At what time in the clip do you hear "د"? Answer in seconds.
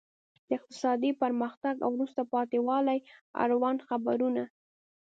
0.47-0.49